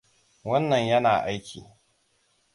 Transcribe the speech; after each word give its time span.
Wannan 0.47 0.83
yana 0.89 1.13
aiki. 1.29 1.59